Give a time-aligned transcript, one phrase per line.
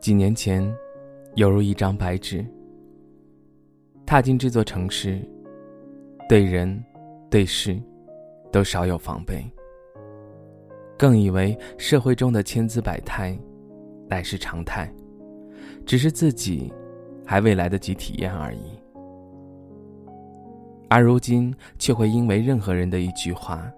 [0.00, 0.74] 几年前，
[1.34, 2.42] 犹如一张白纸。
[4.06, 5.20] 踏进这座城市，
[6.26, 6.82] 对人、
[7.30, 7.78] 对事，
[8.50, 9.44] 都少有防备，
[10.98, 13.38] 更以为社会中的千姿百态，
[14.08, 14.90] 乃是常态，
[15.84, 16.72] 只是自己
[17.26, 18.80] 还未来得及体验而已。
[20.88, 23.70] 而如今，却会因为任何人的一句话，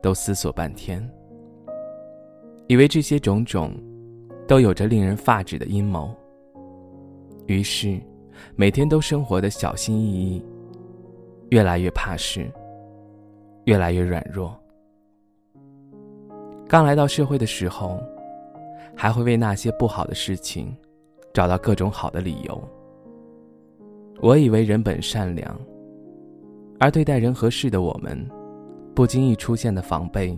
[0.00, 1.06] 都思索半天，
[2.66, 3.74] 以为这些种种。
[4.50, 6.12] 都有着令人发指的阴谋。
[7.46, 8.00] 于是，
[8.56, 10.44] 每天都生活的小心翼翼，
[11.50, 12.50] 越来越怕事，
[13.66, 14.52] 越来越软弱。
[16.66, 18.02] 刚来到社会的时候，
[18.96, 20.76] 还会为那些不好的事情，
[21.32, 22.60] 找到各种好的理由。
[24.20, 25.56] 我以为人本善良，
[26.80, 28.28] 而对待人和事的我们，
[28.96, 30.36] 不经意出现的防备，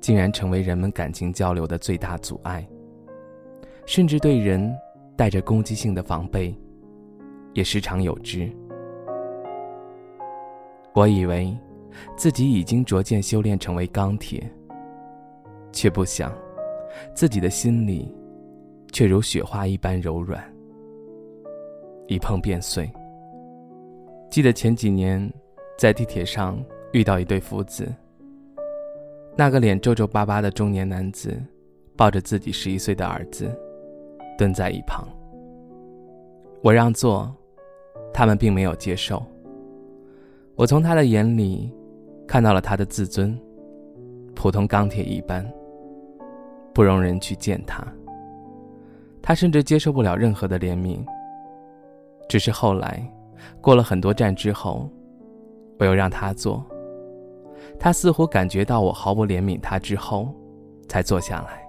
[0.00, 2.68] 竟然成为人们感情交流的最大阻碍。
[3.90, 4.72] 甚至对人
[5.16, 6.54] 带着攻击性的防备，
[7.54, 8.48] 也时常有之。
[10.94, 11.52] 我以为
[12.16, 14.48] 自己已经逐渐修炼成为钢铁，
[15.72, 16.32] 却不想
[17.16, 18.14] 自己的心里
[18.92, 20.40] 却如雪花一般柔软，
[22.06, 22.88] 一碰便碎。
[24.30, 25.28] 记得前几年
[25.76, 27.92] 在地铁上遇到一对父子，
[29.36, 31.36] 那个脸皱皱巴巴的中年男子
[31.96, 33.52] 抱着自己十一岁的儿子。
[34.40, 35.06] 蹲在一旁，
[36.62, 37.30] 我让座，
[38.10, 39.22] 他们并没有接受。
[40.54, 41.70] 我从他的眼里
[42.26, 43.38] 看到了他的自尊，
[44.34, 45.46] 普通钢铁一般，
[46.72, 47.86] 不容人去践踏。
[49.20, 51.04] 他甚至接受不了任何的怜悯。
[52.26, 53.06] 只是后来，
[53.60, 54.88] 过了很多站之后，
[55.78, 56.64] 我又让他坐，
[57.78, 60.34] 他似乎感觉到我毫不怜悯他之后，
[60.88, 61.62] 才坐下来。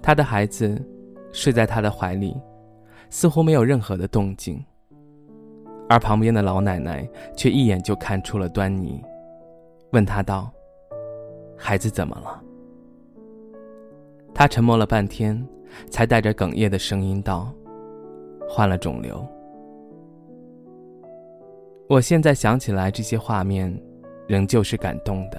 [0.00, 0.82] 他的孩子。
[1.36, 2.34] 睡在他的怀里，
[3.10, 4.58] 似乎没有任何的动静。
[5.86, 9.04] 而旁边的老奶奶却一眼就看出了端倪，
[9.92, 10.50] 问他道
[11.54, 12.42] ：“孩子怎么了？”
[14.34, 15.46] 他沉默了半天，
[15.90, 17.52] 才带着哽咽的声音道
[18.48, 19.22] ：“患了肿瘤。”
[21.86, 23.78] 我现在想起来这些画面，
[24.26, 25.38] 仍旧是感动的。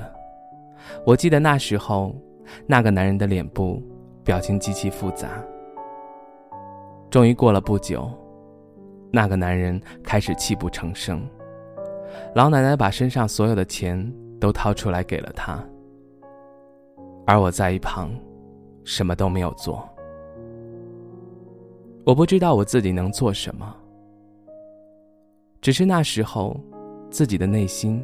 [1.03, 2.15] 我记得那时候，
[2.67, 3.81] 那个男人的脸部
[4.23, 5.43] 表情极其复杂。
[7.09, 8.11] 终于过了不久，
[9.11, 11.25] 那个男人开始泣不成声。
[12.35, 15.63] 老奶奶把身上所有的钱都掏出来给了他，
[17.25, 18.11] 而我在一旁，
[18.83, 19.87] 什么都没有做。
[22.05, 23.75] 我不知道我自己能做什么，
[25.61, 26.59] 只是那时候，
[27.09, 28.03] 自己的内心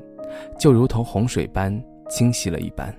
[0.57, 1.73] 就如同洪水般
[2.09, 2.93] 清晰了一般，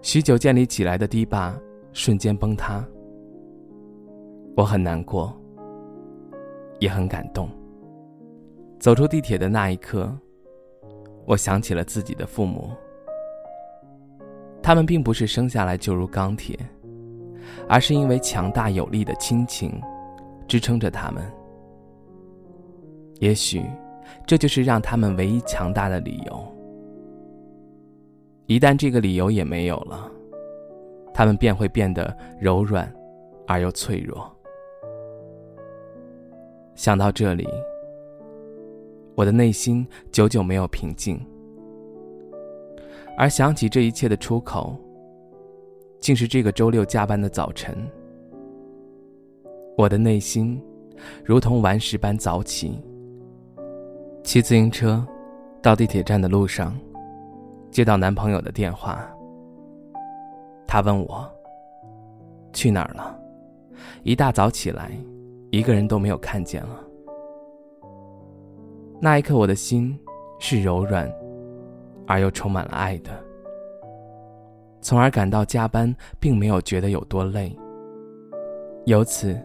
[0.00, 1.54] 许久建立起来的堤坝
[1.92, 2.82] 瞬间崩塌。
[4.54, 5.34] 我很难过，
[6.78, 7.48] 也很感动。
[8.78, 10.12] 走出地铁的那一刻，
[11.24, 12.70] 我想起了自己的父母。
[14.62, 16.58] 他们并不是生下来就如钢铁，
[17.68, 19.80] 而是因为强大有力的亲情
[20.46, 21.22] 支撑着他们。
[23.20, 23.64] 也许，
[24.26, 26.46] 这就是让他们唯一强大的理由。
[28.46, 30.10] 一旦这个理由也没有了，
[31.14, 32.92] 他们便会变得柔软
[33.46, 34.30] 而又脆弱。
[36.82, 37.48] 想到这里，
[39.14, 41.16] 我的内心久久没有平静。
[43.16, 44.76] 而想起这一切的出口，
[46.00, 47.72] 竟是这个周六加班的早晨。
[49.78, 50.60] 我的内心
[51.24, 52.76] 如同顽石般早起，
[54.24, 55.06] 骑自行车
[55.62, 56.76] 到地铁站的路上，
[57.70, 59.08] 接到男朋友的电话。
[60.66, 61.30] 他问我
[62.52, 63.16] 去哪儿了，
[64.02, 64.90] 一大早起来。
[65.52, 66.82] 一个人都没有看见了。
[68.98, 69.96] 那一刻，我的心
[70.38, 71.12] 是柔软，
[72.06, 73.10] 而又充满了爱的，
[74.80, 77.54] 从而感到加班并没有觉得有多累。
[78.86, 79.38] 由此，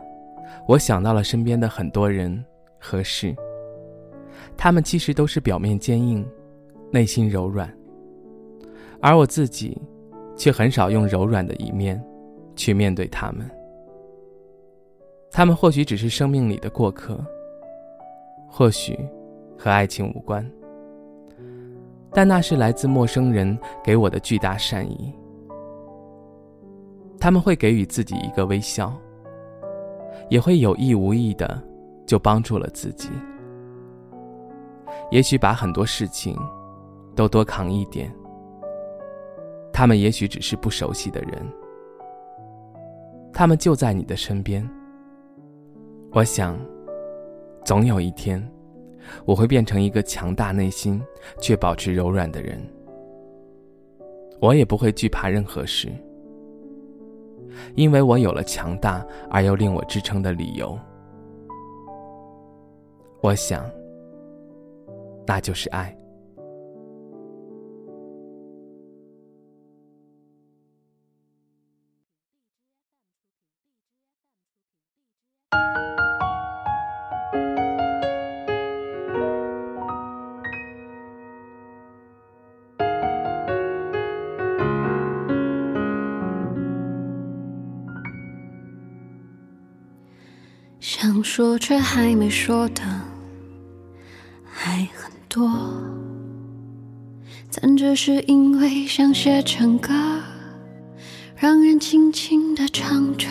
[0.65, 2.42] 我想到了身边的很多人
[2.80, 3.36] 和事，
[4.56, 6.25] 他们其实都是表面坚硬，
[6.89, 7.69] 内心柔软，
[9.01, 9.77] 而我自己，
[10.38, 12.01] 却很少用柔软的一面
[12.56, 13.45] 去面对他们。
[15.31, 17.19] 他们或许只是生命里的过客，
[18.47, 18.97] 或许
[19.57, 20.44] 和爱情无关，
[22.12, 25.13] 但那是来自陌生人给我的巨大善意。
[27.19, 28.94] 他们会给予自己一个微笑，
[30.29, 31.62] 也会有意无意的
[32.06, 33.09] 就帮助了自己。
[35.12, 36.35] 也许把很多事情
[37.15, 38.12] 都多扛一点，
[39.71, 41.33] 他们也许只是不熟悉的人，
[43.31, 44.68] 他们就在你的身边。
[46.17, 46.57] 我想，
[47.63, 48.43] 总有一天，
[49.23, 50.99] 我会变成一个强大内心
[51.39, 52.59] 却保持柔软的人。
[54.41, 55.89] 我也不会惧怕任何事，
[57.75, 60.75] 因为我有了强大而又令我支撑的理由。
[63.21, 63.69] 我想，
[65.23, 65.95] 那就是爱。
[91.17, 92.83] 想说却还没说的
[94.45, 95.49] 还很多，
[97.51, 99.91] 但只是因为想写成歌，
[101.35, 103.27] 让人轻轻的唱着，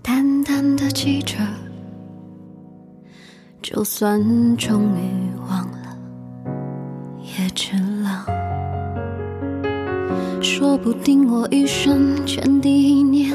[0.00, 1.38] 淡淡的记着，
[3.60, 5.98] 就算终于忘了，
[7.20, 8.24] 也值了。
[10.40, 13.34] 说不定我一生前第一年。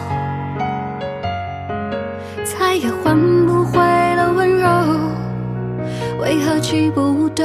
[6.71, 7.43] 记不得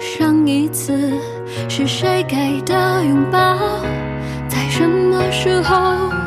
[0.00, 1.12] 上一次
[1.68, 3.58] 是谁给的拥抱，
[4.48, 6.19] 在什么时候？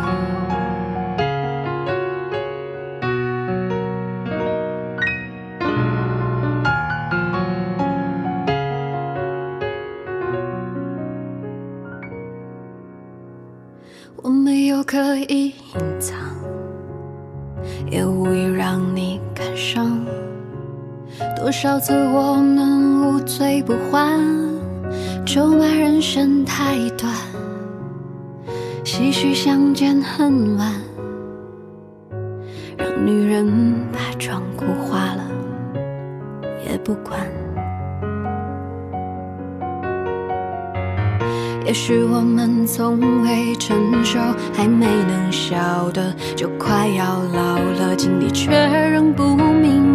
[21.64, 24.20] 少次我们无醉不欢，
[25.26, 27.10] 咒骂人生太短，
[28.84, 30.74] 唏嘘相见恨晚，
[32.76, 33.48] 让女人
[33.94, 35.24] 把妆哭花了
[36.70, 37.18] 也不管。
[41.66, 44.20] 也许我们从未成熟，
[44.54, 49.93] 还没能晓得，就快要老了，经历却仍不明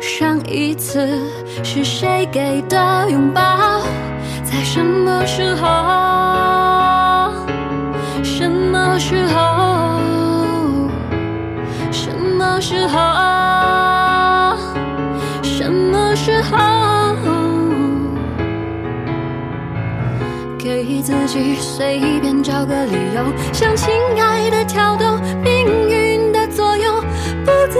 [0.00, 1.20] 上一次
[1.62, 3.80] 是谁给的拥抱？
[4.44, 5.66] 在什么时候？
[8.22, 10.88] 什么时候？
[11.90, 14.56] 什么时候？
[15.42, 16.56] 什么时候？
[20.58, 27.00] 给自己随便找个理由，向亲爱的跳动，命运的左右，
[27.44, 27.78] 不自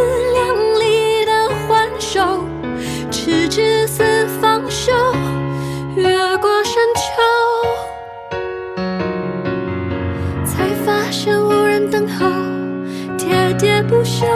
[13.89, 14.27] 不休，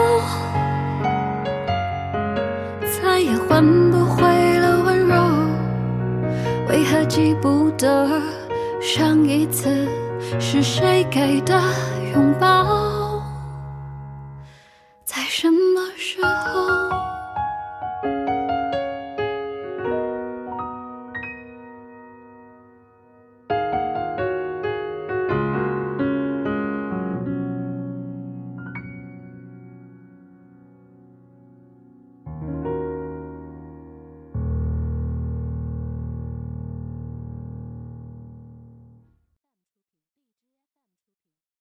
[3.03, 4.23] 再也换不回
[4.61, 5.15] 了温柔。
[6.69, 8.09] 为何记不得
[8.81, 9.89] 上一次
[10.39, 11.61] 是谁给的
[12.15, 12.90] 拥抱？